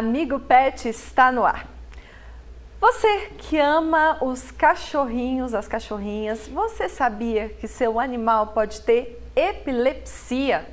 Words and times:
Amigo 0.00 0.40
Pet 0.40 0.88
está 0.88 1.30
no 1.30 1.44
ar. 1.44 1.68
Você 2.80 3.32
que 3.36 3.58
ama 3.58 4.16
os 4.22 4.50
cachorrinhos, 4.50 5.52
as 5.52 5.68
cachorrinhas, 5.68 6.48
você 6.48 6.88
sabia 6.88 7.50
que 7.50 7.68
seu 7.68 8.00
animal 8.00 8.46
pode 8.46 8.80
ter 8.80 9.22
epilepsia? 9.36 10.66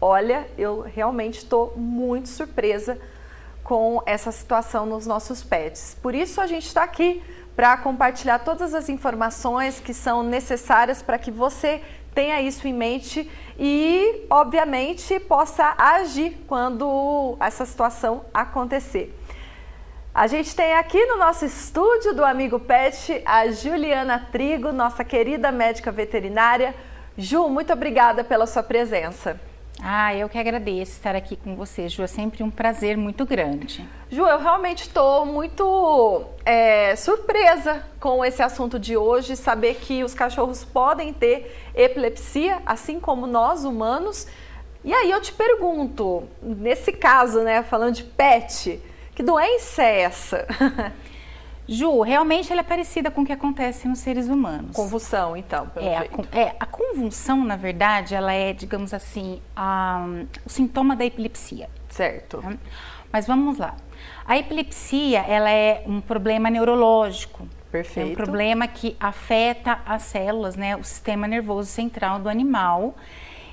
Olha, 0.00 0.48
eu 0.56 0.80
realmente 0.80 1.36
estou 1.36 1.74
muito 1.76 2.30
surpresa 2.30 2.98
com 3.62 4.02
essa 4.06 4.32
situação 4.32 4.86
nos 4.86 5.06
nossos 5.06 5.44
pets. 5.44 5.94
Por 6.00 6.14
isso 6.14 6.40
a 6.40 6.46
gente 6.46 6.66
está 6.66 6.82
aqui 6.82 7.22
para 7.54 7.76
compartilhar 7.76 8.38
todas 8.38 8.72
as 8.72 8.88
informações 8.88 9.80
que 9.80 9.92
são 9.92 10.22
necessárias 10.22 11.02
para 11.02 11.18
que 11.18 11.30
você 11.30 11.82
tenha 12.16 12.40
isso 12.40 12.66
em 12.66 12.72
mente 12.72 13.30
e, 13.58 14.24
obviamente, 14.30 15.20
possa 15.20 15.74
agir 15.76 16.38
quando 16.48 17.36
essa 17.38 17.66
situação 17.66 18.24
acontecer. 18.32 19.14
A 20.14 20.26
gente 20.26 20.56
tem 20.56 20.72
aqui 20.72 21.04
no 21.04 21.18
nosso 21.18 21.44
estúdio 21.44 22.14
do 22.14 22.24
Amigo 22.24 22.58
Pet 22.58 23.20
a 23.26 23.48
Juliana 23.50 24.18
Trigo, 24.32 24.72
nossa 24.72 25.04
querida 25.04 25.52
médica 25.52 25.92
veterinária. 25.92 26.74
Ju, 27.18 27.50
muito 27.50 27.70
obrigada 27.70 28.24
pela 28.24 28.46
sua 28.46 28.62
presença. 28.62 29.38
Ah, 29.82 30.14
eu 30.14 30.28
que 30.28 30.38
agradeço 30.38 30.92
estar 30.92 31.14
aqui 31.14 31.36
com 31.36 31.54
você, 31.54 31.88
Ju. 31.88 32.02
É 32.02 32.06
sempre 32.06 32.42
um 32.42 32.50
prazer 32.50 32.96
muito 32.96 33.24
grande. 33.26 33.86
Ju, 34.10 34.26
eu 34.26 34.38
realmente 34.38 34.82
estou 34.82 35.26
muito 35.26 36.24
é, 36.44 36.96
surpresa 36.96 37.84
com 38.00 38.24
esse 38.24 38.42
assunto 38.42 38.78
de 38.78 38.96
hoje, 38.96 39.36
saber 39.36 39.74
que 39.74 40.02
os 40.02 40.14
cachorros 40.14 40.64
podem 40.64 41.12
ter 41.12 41.70
epilepsia, 41.74 42.60
assim 42.64 42.98
como 42.98 43.26
nós 43.26 43.64
humanos. 43.64 44.26
E 44.82 44.94
aí 44.94 45.10
eu 45.10 45.20
te 45.20 45.32
pergunto, 45.32 46.24
nesse 46.40 46.92
caso, 46.92 47.42
né, 47.42 47.62
falando 47.62 47.94
de 47.94 48.04
pet, 48.04 48.80
que 49.14 49.22
doença 49.22 49.82
é 49.82 50.02
essa? 50.02 50.46
Ju, 51.68 52.00
realmente 52.00 52.52
ela 52.52 52.60
é 52.60 52.64
parecida 52.64 53.10
com 53.10 53.22
o 53.22 53.26
que 53.26 53.32
acontece 53.32 53.88
nos 53.88 53.98
seres 53.98 54.28
humanos. 54.28 54.74
Convulsão, 54.74 55.36
então, 55.36 55.66
pelo 55.68 55.86
é, 55.86 55.98
jeito. 55.98 56.28
A, 56.32 56.38
é, 56.38 56.56
a 56.60 56.66
convulsão, 56.66 57.44
na 57.44 57.56
verdade, 57.56 58.14
ela 58.14 58.32
é, 58.32 58.52
digamos 58.52 58.94
assim, 58.94 59.40
a, 59.54 60.06
o 60.44 60.48
sintoma 60.48 60.94
da 60.94 61.04
epilepsia. 61.04 61.68
Certo. 61.88 62.38
Tá? 62.38 62.54
Mas 63.12 63.26
vamos 63.26 63.58
lá. 63.58 63.74
A 64.24 64.38
epilepsia, 64.38 65.20
ela 65.20 65.50
é 65.50 65.82
um 65.86 66.00
problema 66.00 66.50
neurológico. 66.50 67.48
Perfeito. 67.70 68.08
É 68.08 68.12
um 68.12 68.14
problema 68.14 68.68
que 68.68 68.96
afeta 69.00 69.80
as 69.84 70.02
células, 70.02 70.54
né, 70.54 70.76
o 70.76 70.84
sistema 70.84 71.26
nervoso 71.26 71.68
central 71.68 72.20
do 72.20 72.28
animal. 72.28 72.94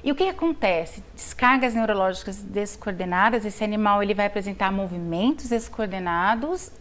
E 0.03 0.11
o 0.11 0.15
que, 0.15 0.25
que 0.25 0.29
acontece? 0.29 1.03
Descargas 1.15 1.73
neurológicas 1.73 2.43
descoordenadas, 2.43 3.45
esse 3.45 3.63
animal 3.63 4.03
ele 4.03 4.13
vai 4.13 4.27
apresentar 4.27 4.71
movimentos 4.71 5.49
descoordenados 5.49 6.71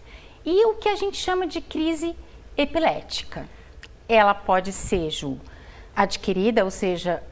e 0.45 0.67
o 0.67 0.75
que 0.75 0.89
a 0.89 0.97
gente 0.97 1.17
chama 1.17 1.47
de 1.47 1.61
crise 1.61 2.15
epilética. 2.57 3.47
Ela 4.09 4.35
pode 4.35 4.73
ser, 4.73 5.11
Ju, 5.11 5.39
adquirida, 5.95 6.65
ou 6.65 6.71
seja, 6.71 7.23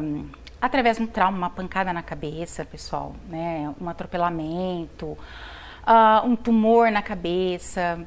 um, 0.00 0.28
através 0.60 0.96
de 0.96 1.02
um 1.02 1.06
trauma, 1.06 1.36
uma 1.36 1.50
pancada 1.50 1.92
na 1.92 2.02
cabeça, 2.02 2.64
pessoal, 2.64 3.14
né? 3.28 3.72
um 3.80 3.88
atropelamento, 3.88 5.06
uh, 5.06 6.26
um 6.26 6.34
tumor 6.34 6.90
na 6.90 7.02
cabeça, 7.02 8.06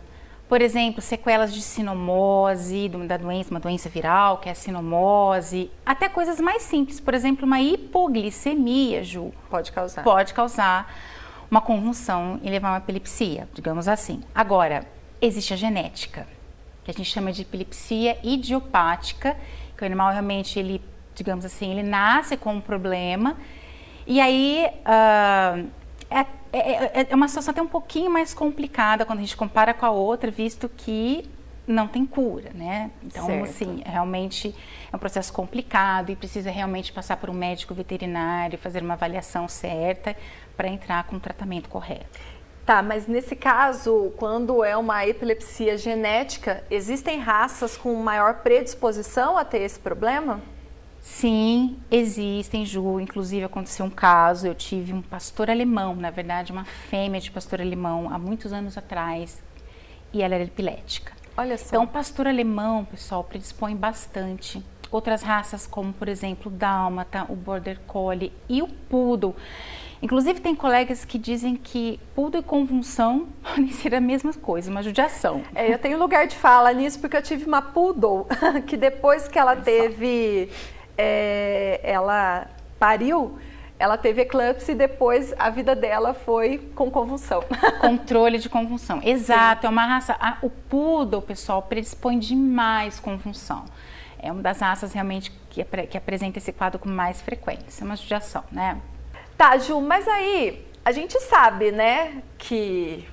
por 0.52 0.62
exemplo, 0.62 1.02
sequelas 1.02 1.54
de 1.54 1.62
sinomose, 1.62 2.90
da 3.08 3.16
doença, 3.16 3.52
uma 3.52 3.60
doença 3.60 3.88
viral, 3.88 4.40
que 4.40 4.50
é 4.50 4.52
a 4.52 4.56
sinomose, 4.56 5.72
até 5.86 6.10
coisas 6.10 6.42
mais 6.42 6.64
simples, 6.64 7.00
por 7.00 7.14
exemplo, 7.14 7.46
uma 7.46 7.62
hipoglicemia, 7.62 9.02
Ju. 9.02 9.32
Pode 9.50 9.72
causar. 9.72 10.04
Pode 10.04 10.34
causar 10.34 10.94
uma 11.52 11.60
convulsão 11.60 12.40
e 12.42 12.50
levar 12.50 12.72
uma 12.72 12.78
epilepsia, 12.78 13.48
digamos 13.54 13.90
assim. 13.90 14.24
Agora, 14.34 14.88
existe 15.22 15.54
a 15.54 15.58
genética, 15.58 16.26
que 16.86 16.90
a 16.90 16.94
gente 16.94 17.12
chama 17.12 17.34
de 17.34 17.42
epilepsia 17.42 18.18
idiopática, 18.24 19.36
que 19.78 19.84
o 19.84 19.86
animal 19.86 20.12
realmente, 20.12 20.58
ele, 20.58 20.82
digamos 21.14 21.44
assim, 21.44 21.70
ele 21.72 21.84
nasce 21.84 22.38
com 22.38 22.54
um 22.54 22.62
problema, 22.62 23.36
e 24.08 24.22
aí 24.22 24.66
uh, 24.86 25.68
é, 26.10 26.26
é, 26.54 27.08
é 27.10 27.16
uma 27.16 27.28
situação 27.28 27.52
até 27.52 27.62
um 27.62 27.68
pouquinho 27.68 28.10
mais 28.10 28.34
complicada 28.34 29.06
quando 29.06 29.20
a 29.20 29.22
gente 29.22 29.36
compara 29.36 29.74
com 29.74 29.86
a 29.86 29.92
outra, 29.92 30.32
visto 30.32 30.70
que 30.70 31.30
não 31.72 31.88
tem 31.88 32.06
cura, 32.06 32.52
né? 32.54 32.92
Então, 33.04 33.26
certo. 33.26 33.44
assim, 33.44 33.84
realmente 33.86 34.56
é 34.92 34.96
um 34.96 35.00
processo 35.00 35.32
complicado 35.32 36.12
e 36.12 36.16
precisa 36.16 36.52
realmente 36.52 36.92
passar 36.92 37.18
por 37.18 37.30
um 37.30 37.34
médico 37.34 37.74
veterinário, 37.74 38.58
fazer 38.58 38.84
uma 38.84 38.94
avaliação 38.94 39.48
certa 39.48 40.16
para 40.56 40.68
entrar 40.68 41.04
com 41.06 41.16
o 41.16 41.20
tratamento 41.20 41.70
correto. 41.70 42.20
Tá, 42.66 42.84
mas 42.84 43.08
nesse 43.08 43.36
caso, 43.36 44.14
quando 44.18 44.64
é 44.64 44.78
uma 44.78 45.06
epilepsia 45.06 45.78
genética, 45.78 46.64
existem 46.70 47.20
raças 47.20 47.76
com 47.76 47.94
maior 47.96 48.36
predisposição 48.36 49.38
a 49.38 49.44
ter 49.44 49.62
esse 49.62 49.80
problema? 49.80 50.40
Sim, 51.02 51.80
existem, 51.90 52.64
Ju. 52.64 53.00
Inclusive 53.00 53.44
aconteceu 53.44 53.86
um 53.88 53.90
caso, 53.90 54.46
eu 54.46 54.54
tive 54.54 54.94
um 54.94 55.02
pastor 55.02 55.50
alemão, 55.50 55.96
na 55.96 56.12
verdade, 56.12 56.52
uma 56.52 56.64
fêmea 56.64 57.20
de 57.20 57.32
pastor 57.32 57.60
alemão, 57.60 58.14
há 58.14 58.20
muitos 58.20 58.54
anos 58.54 58.78
atrás, 58.78 59.42
e 60.14 60.22
ela 60.22 60.36
era 60.36 60.44
epilética. 60.44 61.14
Olha 61.38 61.58
só. 61.58 61.68
Então, 61.68 61.84
o 61.84 61.88
pastor 61.88 62.28
alemão, 62.28 62.86
pessoal, 62.86 63.24
predispõe 63.24 63.76
bastante. 63.76 64.64
Outras 64.92 65.22
raças, 65.22 65.66
como 65.66 65.94
por 65.94 66.10
exemplo 66.10 66.52
o 66.52 66.56
dálmata, 66.56 67.26
o 67.30 67.36
border 67.36 67.80
collie 67.88 68.34
e 68.50 68.62
o 68.62 68.68
poodle. 68.68 69.36
Inclusive, 70.02 70.40
tem 70.40 70.56
colegas 70.56 71.06
que 71.06 71.18
dizem 71.20 71.56
que 71.56 72.00
poodle 72.16 72.42
e 72.42 72.44
convulsão 72.44 73.28
podem 73.44 73.72
ser 73.72 73.94
a 73.94 74.02
mesma 74.02 74.34
coisa, 74.34 74.72
uma 74.72 74.82
judiação. 74.82 75.44
É, 75.54 75.72
eu 75.72 75.78
tenho 75.78 75.98
lugar 75.98 76.28
de 76.28 76.36
fala 76.36 76.74
nisso 76.74 77.00
porque 77.00 77.16
eu 77.16 77.22
tive 77.22 77.46
uma 77.46 77.62
poodle 77.62 78.28
que 78.68 78.76
depois 78.76 79.28
que 79.28 79.38
ela 79.38 79.56
teve, 79.56 80.50
é, 80.98 81.80
ela 81.84 82.48
pariu, 82.80 83.38
ela 83.82 83.98
teve 83.98 84.22
eclipse 84.22 84.74
e 84.74 84.76
depois 84.76 85.34
a 85.40 85.50
vida 85.50 85.76
dela 85.76 86.14
foi 86.14 86.60
com 86.76 86.92
convulsão. 86.92 87.44
Controle 87.82 88.38
de 88.38 88.48
convulsão. 88.48 89.02
Exato, 89.04 89.62
Sim. 89.62 89.68
é 89.68 89.70
uma 89.72 89.86
raça. 89.88 90.16
A, 90.20 90.38
o 90.44 90.52
poodle, 90.52 91.20
pessoal, 91.20 91.64
predispõe 91.64 92.20
demais 92.20 93.00
convulsão. 93.00 93.66
É 94.20 94.32
uma 94.32 94.44
das 94.44 94.60
raças 94.60 94.94
realmente 94.94 95.32
que, 95.50 95.66
que 95.88 95.98
apresenta 95.98 96.38
esse 96.38 96.54
quadro 96.54 96.78
com 96.78 96.90
mais 96.90 97.22
frequência, 97.22 97.84
uma 97.84 97.96
judiação, 97.96 98.44
né? 98.52 98.80
Tá, 99.36 99.58
Ju, 99.58 99.82
mas 99.82 100.08
aí 100.08 100.64
a 100.86 100.92
gente 100.92 101.20
sabe, 101.20 101.72
né, 101.72 102.22
que 102.38 103.10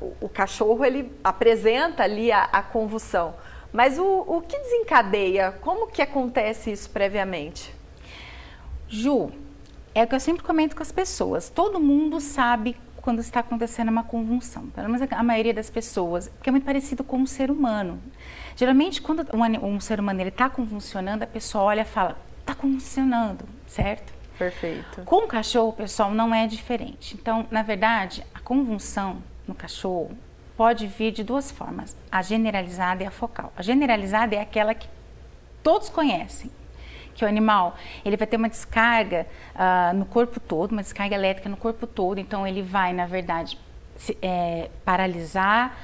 o, 0.00 0.14
o 0.20 0.28
cachorro 0.28 0.84
ele 0.84 1.12
apresenta 1.24 2.04
ali 2.04 2.30
a, 2.30 2.44
a 2.44 2.62
convulsão. 2.62 3.34
Mas 3.72 3.98
o, 3.98 4.04
o 4.04 4.40
que 4.40 4.56
desencadeia? 4.56 5.50
Como 5.60 5.88
que 5.88 6.00
acontece 6.00 6.70
isso 6.70 6.88
previamente? 6.90 7.74
Ju, 8.88 9.32
é 9.94 10.04
o 10.04 10.06
que 10.06 10.14
eu 10.14 10.20
sempre 10.20 10.42
comento 10.42 10.76
com 10.76 10.82
as 10.82 10.92
pessoas. 10.92 11.48
Todo 11.48 11.80
mundo 11.80 12.20
sabe 12.20 12.76
quando 13.00 13.20
está 13.20 13.40
acontecendo 13.40 13.88
uma 13.88 14.04
convulsão. 14.04 14.66
Pelo 14.68 14.88
menos 14.88 15.08
a 15.10 15.22
maioria 15.22 15.54
das 15.54 15.70
pessoas, 15.70 16.28
porque 16.28 16.50
é 16.50 16.52
muito 16.52 16.64
parecido 16.64 17.02
com 17.02 17.18
um 17.18 17.26
ser 17.26 17.50
humano. 17.50 18.00
Geralmente, 18.56 19.00
quando 19.00 19.26
um, 19.34 19.66
um 19.66 19.80
ser 19.80 20.00
humano 20.00 20.20
está 20.22 20.50
convulsionando, 20.50 21.24
a 21.24 21.26
pessoa 21.26 21.64
olha 21.64 21.82
e 21.82 21.84
fala, 21.84 22.18
está 22.40 22.54
convulsionando, 22.54 23.44
certo? 23.66 24.12
Perfeito. 24.38 25.02
Com 25.04 25.24
o 25.24 25.26
cachorro, 25.26 25.72
pessoal, 25.72 26.12
não 26.12 26.34
é 26.34 26.46
diferente. 26.46 27.16
Então, 27.20 27.46
na 27.50 27.62
verdade, 27.62 28.24
a 28.34 28.40
convulsão 28.40 29.22
no 29.46 29.54
cachorro 29.54 30.16
pode 30.56 30.86
vir 30.86 31.12
de 31.12 31.24
duas 31.24 31.50
formas: 31.50 31.96
a 32.10 32.22
generalizada 32.22 33.02
e 33.02 33.06
a 33.06 33.10
focal. 33.10 33.52
A 33.56 33.62
generalizada 33.62 34.34
é 34.34 34.40
aquela 34.40 34.74
que 34.74 34.88
todos 35.62 35.88
conhecem, 35.88 36.50
que 37.18 37.24
o 37.24 37.28
animal 37.28 37.76
ele 38.04 38.16
vai 38.16 38.26
ter 38.26 38.36
uma 38.36 38.48
descarga 38.48 39.26
uh, 39.54 39.96
no 39.96 40.06
corpo 40.06 40.38
todo, 40.38 40.72
uma 40.72 40.82
descarga 40.82 41.14
elétrica 41.14 41.48
no 41.48 41.56
corpo 41.56 41.86
todo. 41.86 42.18
Então, 42.18 42.46
ele 42.46 42.62
vai, 42.62 42.92
na 42.92 43.06
verdade, 43.06 43.58
se, 43.96 44.16
é, 44.22 44.70
paralisar, 44.84 45.76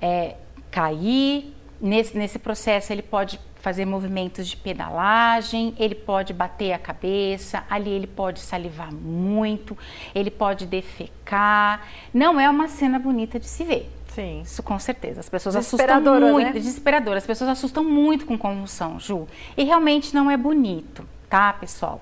é, 0.00 0.36
cair. 0.70 1.54
Nesse, 1.80 2.16
nesse 2.16 2.38
processo, 2.38 2.92
ele 2.92 3.02
pode 3.02 3.40
fazer 3.56 3.84
movimentos 3.84 4.46
de 4.46 4.56
pedalagem, 4.56 5.74
ele 5.78 5.94
pode 5.94 6.32
bater 6.32 6.72
a 6.72 6.78
cabeça, 6.78 7.64
ali 7.70 7.90
ele 7.90 8.06
pode 8.06 8.40
salivar 8.40 8.92
muito, 8.92 9.76
ele 10.14 10.30
pode 10.30 10.66
defecar. 10.66 11.86
Não 12.12 12.38
é 12.38 12.48
uma 12.48 12.68
cena 12.68 12.98
bonita 12.98 13.40
de 13.40 13.46
se 13.46 13.64
ver. 13.64 13.90
Sim. 14.14 14.42
Isso 14.42 14.62
com 14.62 14.78
certeza. 14.78 15.20
As 15.20 15.28
pessoas 15.28 15.56
assustam 15.56 16.00
muito. 16.02 16.46
Né? 16.46 16.52
Desesperadora. 16.52 17.18
As 17.18 17.26
pessoas 17.26 17.50
assustam 17.50 17.82
muito 17.82 18.26
com 18.26 18.36
convulsão, 18.36 18.98
Ju. 19.00 19.26
E 19.56 19.64
realmente 19.64 20.14
não 20.14 20.30
é 20.30 20.36
bonito, 20.36 21.06
tá, 21.28 21.52
pessoal? 21.52 22.00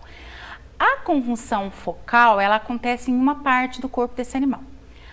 A 0.78 0.98
convulsão 0.98 1.70
focal, 1.70 2.40
ela 2.40 2.56
acontece 2.56 3.10
em 3.10 3.14
uma 3.14 3.36
parte 3.36 3.80
do 3.80 3.88
corpo 3.88 4.16
desse 4.16 4.36
animal. 4.36 4.62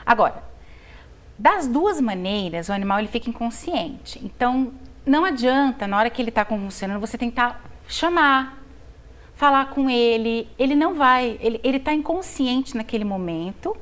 Agora, 0.06 0.44
das 1.38 1.68
duas 1.68 2.02
maneiras, 2.02 2.70
o 2.70 2.74
animal 2.74 3.00
ele 3.00 3.08
fica 3.08 3.30
inconsciente. 3.30 4.20
Então, 4.24 4.72
não 5.06 5.24
adianta, 5.24 5.88
na 5.88 5.98
hora 5.98 6.10
que 6.10 6.22
ele 6.22 6.30
está 6.30 6.44
convulsionando, 6.44 7.00
você 7.00 7.18
tentar 7.18 7.62
chamar, 7.88 8.58
falar 9.36 9.70
com 9.70 9.90
ele. 9.90 10.50
Ele 10.58 10.74
não 10.74 10.96
vai, 10.96 11.38
ele 11.42 11.78
está 11.78 11.94
inconsciente 11.94 12.76
naquele 12.76 13.06
momento. 13.06 13.78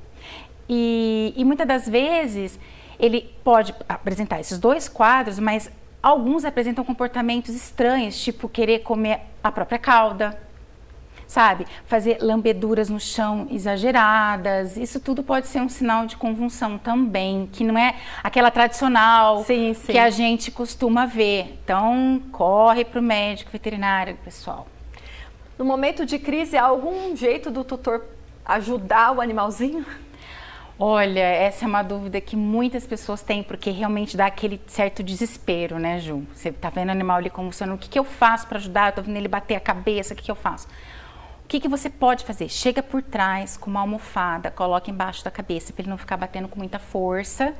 E, 0.67 1.33
e 1.37 1.45
muitas 1.45 1.67
das 1.67 1.87
vezes 1.87 2.59
ele 2.99 3.33
pode 3.43 3.73
apresentar 3.87 4.39
esses 4.39 4.59
dois 4.59 4.87
quadros, 4.87 5.39
mas 5.39 5.69
alguns 6.01 6.45
apresentam 6.45 6.83
comportamentos 6.83 7.55
estranhos, 7.55 8.21
tipo 8.21 8.47
querer 8.47 8.79
comer 8.79 9.21
a 9.43 9.51
própria 9.51 9.79
cauda, 9.79 10.39
sabe? 11.27 11.65
Fazer 11.85 12.19
lambeduras 12.21 12.89
no 12.89 12.99
chão 12.99 13.47
exageradas. 13.49 14.77
Isso 14.77 14.99
tudo 14.99 15.23
pode 15.23 15.47
ser 15.47 15.59
um 15.61 15.69
sinal 15.69 16.05
de 16.05 16.15
convulsão 16.15 16.77
também, 16.77 17.49
que 17.51 17.63
não 17.63 17.77
é 17.77 17.95
aquela 18.23 18.51
tradicional 18.51 19.43
sim, 19.43 19.73
sim. 19.73 19.91
que 19.91 19.97
a 19.97 20.09
gente 20.09 20.51
costuma 20.51 21.05
ver. 21.05 21.59
Então, 21.63 22.21
corre 22.31 22.85
para 22.85 22.99
o 22.99 23.03
médico 23.03 23.51
veterinário, 23.51 24.15
pessoal. 24.23 24.67
No 25.57 25.65
momento 25.65 26.05
de 26.05 26.19
crise, 26.19 26.57
há 26.57 26.63
algum 26.63 27.15
jeito 27.15 27.49
do 27.49 27.63
tutor 27.63 28.03
ajudar 28.45 29.11
o 29.13 29.21
animalzinho? 29.21 29.85
Olha, 30.77 31.21
essa 31.21 31.63
é 31.63 31.67
uma 31.67 31.81
dúvida 31.81 32.19
que 32.19 32.35
muitas 32.35 32.85
pessoas 32.85 33.21
têm, 33.21 33.41
porque 33.41 33.69
realmente 33.69 34.17
dá 34.17 34.25
aquele 34.25 34.59
certo 34.67 35.01
desespero, 35.01 35.79
né, 35.79 35.99
Ju? 35.99 36.27
Você 36.33 36.51
tá 36.51 36.69
vendo 36.69 36.89
o 36.89 36.91
animal 36.91 37.17
ali 37.17 37.29
convulsionando, 37.29 37.77
o 37.77 37.79
que, 37.79 37.87
que 37.87 37.97
eu 37.97 38.03
faço 38.03 38.45
para 38.45 38.57
ajudar? 38.57 38.89
Eu 38.89 38.95
tô 38.95 39.01
vendo 39.01 39.15
ele 39.15 39.29
bater 39.29 39.55
a 39.55 39.59
cabeça, 39.61 40.13
o 40.13 40.17
que, 40.17 40.23
que 40.23 40.31
eu 40.31 40.35
faço? 40.35 40.67
O 41.45 41.47
que, 41.47 41.61
que 41.61 41.69
você 41.69 41.89
pode 41.89 42.25
fazer? 42.25 42.49
Chega 42.49 42.83
por 42.83 43.01
trás 43.01 43.55
com 43.55 43.69
uma 43.69 43.79
almofada, 43.79 44.51
coloca 44.51 44.91
embaixo 44.91 45.23
da 45.23 45.31
cabeça 45.31 45.71
para 45.71 45.83
ele 45.83 45.89
não 45.89 45.97
ficar 45.97 46.17
batendo 46.17 46.49
com 46.49 46.57
muita 46.57 46.77
força. 46.77 47.53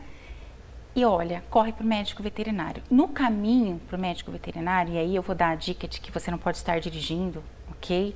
E 0.94 1.06
olha, 1.06 1.42
corre 1.50 1.72
para 1.72 1.84
o 1.84 1.88
médico 1.88 2.22
veterinário. 2.22 2.84
No 2.90 3.08
caminho 3.08 3.80
para 3.88 3.96
o 3.96 4.00
médico 4.00 4.30
veterinário, 4.30 4.94
e 4.94 4.98
aí 4.98 5.16
eu 5.16 5.22
vou 5.22 5.36
dar 5.36 5.50
a 5.52 5.56
dica 5.56 5.88
de 5.88 6.02
que 6.02 6.12
você 6.12 6.30
não 6.30 6.38
pode 6.38 6.58
estar 6.58 6.80
dirigindo, 6.80 7.42
ok? 7.72 8.14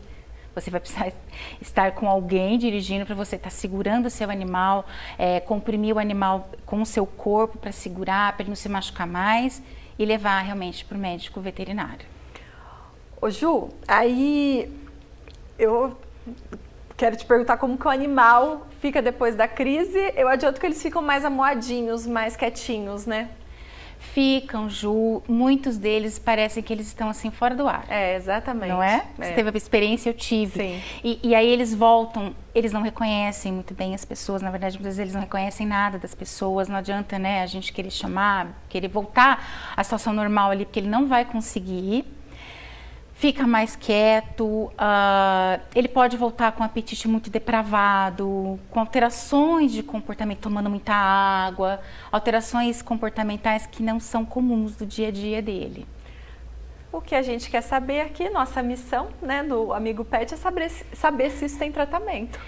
Você 0.60 0.70
vai 0.70 0.80
precisar 0.80 1.12
estar 1.62 1.92
com 1.94 2.10
alguém 2.10 2.58
dirigindo 2.58 3.06
para 3.06 3.16
você 3.16 3.36
estar 3.36 3.50
tá 3.50 3.56
segurando 3.56 4.08
o 4.08 4.10
seu 4.10 4.30
animal, 4.30 4.86
é, 5.18 5.40
comprimir 5.40 5.96
o 5.96 6.00
animal 6.00 6.50
com 6.66 6.82
o 6.82 6.86
seu 6.86 7.06
corpo 7.06 7.58
para 7.58 7.72
segurar, 7.72 8.34
para 8.34 8.44
ele 8.44 8.50
não 8.50 8.56
se 8.56 8.70
machucar 8.70 9.08
mais 9.08 9.62
e 9.98 10.06
levar 10.06 10.40
realmente 10.42 10.86
para 10.86 10.98
o 10.98 11.00
médico 11.00 11.42
veterinário. 11.42 12.06
Ô 13.22 13.30
Ju, 13.30 13.70
aí 13.88 14.72
eu 15.58 15.98
quero 16.96 17.18
te 17.18 17.26
perguntar 17.26 17.58
como 17.58 17.78
que 17.78 17.86
o 17.86 17.90
animal 17.90 18.68
fica 18.80 19.02
depois 19.02 19.36
da 19.36 19.48
crise. 19.48 20.14
Eu 20.16 20.28
adianto 20.28 20.60
que 20.60 20.66
eles 20.66 20.82
ficam 20.82 21.02
mais 21.02 21.26
amoadinhos, 21.26 22.08
mais 22.08 22.36
quietinhos, 22.36 23.06
né? 23.06 23.30
Ficam, 24.00 24.70
Ju. 24.70 25.22
Muitos 25.28 25.78
deles 25.78 26.18
parecem 26.18 26.64
que 26.64 26.72
eles 26.72 26.88
estão 26.88 27.10
assim 27.10 27.30
fora 27.30 27.54
do 27.54 27.68
ar. 27.68 27.86
É, 27.90 28.16
exatamente. 28.16 28.70
Não 28.70 28.82
é? 28.82 29.06
Você 29.18 29.32
é. 29.32 29.34
teve 29.34 29.50
a 29.50 29.58
experiência, 29.58 30.10
eu 30.10 30.14
tive. 30.14 30.60
Sim. 30.60 30.82
E, 31.04 31.20
e, 31.22 31.36
aí 31.36 31.48
eles 31.48 31.76
voltam, 31.76 32.34
eles 32.56 32.72
não 32.72 32.82
reconhecem 32.82 33.52
muito 33.52 33.74
bem 33.74 33.94
as 33.94 34.06
pessoas. 34.06 34.42
Na 34.42 34.50
verdade, 34.50 34.78
muitas 34.78 34.96
vezes 34.96 35.00
eles 35.00 35.14
não 35.14 35.22
reconhecem 35.22 35.68
nada 35.68 36.00
das 36.00 36.16
pessoas. 36.16 36.70
Não 36.70 36.78
adianta, 36.78 37.20
né, 37.20 37.44
a 37.44 37.46
gente 37.46 37.74
querer 37.74 37.92
chamar, 37.92 38.48
querer 38.70 38.88
voltar 38.88 39.74
à 39.76 39.84
situação 39.84 40.14
normal 40.14 40.52
ali, 40.52 40.66
porque 40.66 40.80
ele 40.80 40.90
não 40.90 41.06
vai 41.08 41.26
conseguir 41.26 42.06
fica 43.20 43.46
mais 43.46 43.76
quieto, 43.76 44.46
uh, 44.46 45.62
ele 45.76 45.90
pode 45.90 46.16
voltar 46.16 46.54
com 46.54 46.64
apetite 46.64 47.06
muito 47.06 47.30
depravado, 47.30 48.58
com 48.72 48.80
alterações 48.80 49.74
de 49.74 49.84
comportamento, 49.84 50.40
tomando 50.40 50.70
muita 50.70 50.94
água, 50.94 51.82
alterações 52.10 52.82
comportamentais 52.82 53.68
que 53.68 53.84
não 53.84 54.00
são 54.00 54.24
comuns 54.26 54.78
do 54.78 54.86
dia 54.86 55.10
a 55.10 55.12
dia 55.12 55.42
dele. 55.42 55.86
O 56.94 57.02
que 57.02 57.14
a 57.14 57.22
gente 57.22 57.50
quer 57.50 57.60
saber 57.60 58.00
aqui, 58.00 58.30
nossa 58.30 58.64
missão 58.64 59.10
né, 59.22 59.44
do 59.44 59.74
Amigo 59.74 60.06
Pet 60.06 60.34
é 60.34 60.38
saber, 60.38 60.72
saber 60.94 61.30
se 61.30 61.44
isso 61.44 61.60
tem 61.60 61.74
tratamento. 61.74 62.40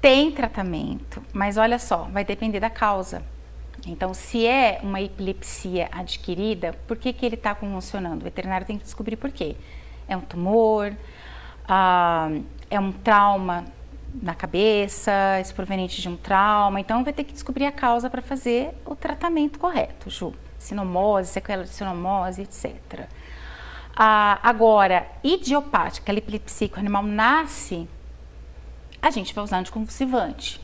Tem 0.00 0.30
tratamento, 0.30 1.20
mas 1.32 1.56
olha 1.56 1.80
só, 1.80 2.04
vai 2.12 2.24
depender 2.24 2.60
da 2.60 2.70
causa. 2.70 3.24
Então, 3.86 4.12
se 4.12 4.46
é 4.46 4.80
uma 4.82 5.00
epilepsia 5.00 5.88
adquirida, 5.90 6.74
por 6.86 6.96
que, 6.96 7.12
que 7.12 7.24
ele 7.24 7.34
está 7.34 7.54
convulsionando? 7.54 8.20
O 8.20 8.24
veterinário 8.24 8.66
tem 8.66 8.76
que 8.76 8.84
descobrir 8.84 9.16
por 9.16 9.30
quê 9.30 9.56
é 10.10 10.16
um 10.16 10.20
tumor, 10.20 10.92
ah, 11.68 12.28
é 12.68 12.80
um 12.80 12.90
trauma 12.90 13.64
na 14.12 14.34
cabeça, 14.34 15.12
isso 15.40 15.54
proveniente 15.54 16.02
de 16.02 16.08
um 16.08 16.16
trauma. 16.16 16.80
Então, 16.80 17.04
vai 17.04 17.12
ter 17.12 17.22
que 17.22 17.32
descobrir 17.32 17.64
a 17.64 17.72
causa 17.72 18.10
para 18.10 18.20
fazer 18.20 18.74
o 18.84 18.96
tratamento 18.96 19.58
correto, 19.58 20.10
Ju. 20.10 20.34
Sinomose, 20.58 21.30
sequela 21.30 21.62
de 21.62 21.70
sinomose, 21.70 22.42
etc. 22.42 23.08
Ah, 23.96 24.38
agora, 24.42 25.06
idiopática, 25.22 26.12
a 26.12 26.14
epilepsia, 26.14 26.68
que 26.68 26.76
o 26.76 26.80
animal 26.80 27.04
nasce, 27.04 27.88
a 29.00 29.10
gente 29.10 29.32
vai 29.32 29.44
usar 29.44 29.58
anticonvulsivante. 29.58 30.60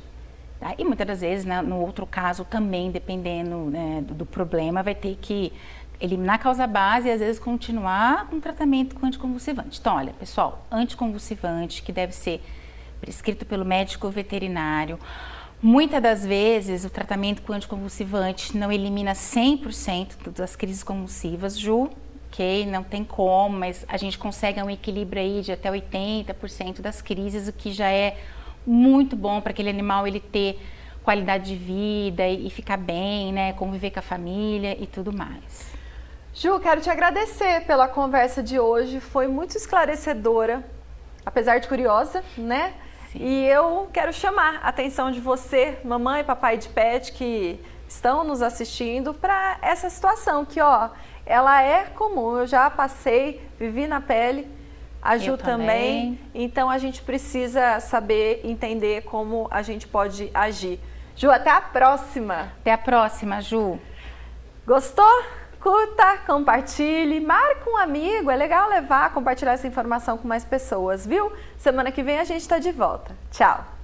Tá? 0.60 0.74
E 0.78 0.84
muitas 0.84 1.06
das 1.06 1.20
vezes, 1.20 1.44
né, 1.44 1.60
no 1.60 1.80
outro 1.80 2.06
caso, 2.06 2.44
também, 2.44 2.90
dependendo 2.90 3.56
né, 3.70 4.02
do, 4.06 4.14
do 4.14 4.26
problema, 4.26 4.82
vai 4.82 4.94
ter 4.94 5.16
que 5.20 5.52
eliminar 6.00 6.36
a 6.36 6.38
causa 6.38 6.66
base 6.66 7.08
e 7.08 7.10
às 7.10 7.20
vezes 7.20 7.38
continuar 7.38 8.26
com 8.28 8.40
tratamento 8.40 8.94
com 8.94 9.06
anticonvulsivante. 9.06 9.78
Então, 9.80 9.96
olha, 9.96 10.12
pessoal, 10.12 10.66
anticonvulsivante 10.70 11.82
que 11.82 11.92
deve 11.92 12.12
ser 12.12 12.42
prescrito 13.00 13.44
pelo 13.44 13.64
médico 13.64 14.08
veterinário. 14.10 14.98
Muitas 15.62 16.02
das 16.02 16.26
vezes 16.26 16.84
o 16.84 16.90
tratamento 16.90 17.42
com 17.42 17.52
anticonvulsivante 17.52 18.56
não 18.56 18.70
elimina 18.70 19.12
100% 19.12 20.30
das 20.36 20.54
crises 20.54 20.82
convulsivas, 20.82 21.58
Ju, 21.58 21.90
ok? 22.30 22.66
Não 22.66 22.82
tem 22.82 23.02
como, 23.02 23.58
mas 23.58 23.84
a 23.88 23.96
gente 23.96 24.18
consegue 24.18 24.62
um 24.62 24.70
equilíbrio 24.70 25.22
aí 25.22 25.40
de 25.40 25.52
até 25.52 25.70
80% 25.70 26.80
das 26.80 27.00
crises, 27.00 27.48
o 27.48 27.52
que 27.52 27.72
já 27.72 27.90
é 27.90 28.18
muito 28.66 29.14
bom 29.14 29.40
para 29.40 29.52
aquele 29.52 29.70
animal 29.70 30.06
ele 30.06 30.20
ter 30.20 30.60
qualidade 31.04 31.44
de 31.44 31.56
vida 31.56 32.26
e, 32.26 32.48
e 32.48 32.50
ficar 32.50 32.76
bem, 32.76 33.32
né? 33.32 33.52
Conviver 33.52 33.92
com 33.92 34.00
a 34.00 34.02
família 34.02 34.76
e 34.82 34.86
tudo 34.86 35.12
mais. 35.12 35.76
Ju, 36.34 36.58
quero 36.60 36.80
te 36.80 36.90
agradecer 36.90 37.64
pela 37.64 37.88
conversa 37.88 38.42
de 38.42 38.58
hoje, 38.58 39.00
foi 39.00 39.26
muito 39.26 39.56
esclarecedora, 39.56 40.62
apesar 41.24 41.60
de 41.60 41.68
curiosa, 41.68 42.22
né? 42.36 42.74
Sim. 43.10 43.20
E 43.22 43.46
eu 43.46 43.88
quero 43.92 44.12
chamar 44.12 44.60
a 44.62 44.68
atenção 44.68 45.10
de 45.10 45.20
você, 45.20 45.78
mamãe 45.82 46.20
e 46.20 46.24
papai 46.24 46.58
de 46.58 46.68
pet, 46.68 47.12
que 47.12 47.58
estão 47.88 48.24
nos 48.24 48.42
assistindo, 48.42 49.14
para 49.14 49.58
essa 49.62 49.88
situação 49.88 50.44
que, 50.44 50.60
ó, 50.60 50.90
ela 51.24 51.62
é 51.62 51.84
comum. 51.84 52.36
Eu 52.36 52.46
já 52.46 52.68
passei, 52.68 53.40
vivi 53.58 53.86
na 53.86 54.00
pele, 54.00 54.46
a 55.08 55.18
Ju 55.18 55.36
também. 55.36 56.16
também. 56.16 56.20
Então 56.34 56.68
a 56.68 56.78
gente 56.78 57.02
precisa 57.02 57.80
saber 57.80 58.40
entender 58.44 59.02
como 59.02 59.48
a 59.50 59.62
gente 59.62 59.86
pode 59.86 60.30
agir. 60.34 60.80
Ju, 61.14 61.30
até 61.30 61.50
a 61.50 61.60
próxima. 61.60 62.52
Até 62.60 62.72
a 62.72 62.78
próxima, 62.78 63.40
Ju. 63.40 63.78
Gostou? 64.66 65.24
Curta, 65.60 66.18
compartilhe, 66.26 67.18
marque 67.20 67.68
um 67.68 67.76
amigo. 67.76 68.30
É 68.30 68.36
legal 68.36 68.68
levar, 68.68 69.12
compartilhar 69.12 69.52
essa 69.52 69.66
informação 69.66 70.16
com 70.18 70.28
mais 70.28 70.44
pessoas, 70.44 71.06
viu? 71.06 71.32
Semana 71.58 71.90
que 71.90 72.02
vem 72.02 72.18
a 72.18 72.24
gente 72.24 72.42
está 72.42 72.58
de 72.58 72.70
volta. 72.70 73.16
Tchau! 73.30 73.75